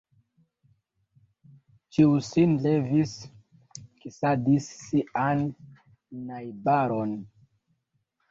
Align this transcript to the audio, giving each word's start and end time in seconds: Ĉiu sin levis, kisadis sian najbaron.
Ĉiu 1.97 2.15
sin 2.27 2.55
levis, 2.63 3.11
kisadis 3.99 4.69
sian 4.85 5.43
najbaron. 6.31 7.13